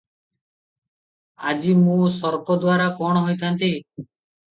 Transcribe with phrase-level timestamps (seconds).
[1.51, 3.71] ଆଜି ମୁଁ ସର୍ପଦ୍ୱାରା କଣ ହୋଇଥାନ୍ତି।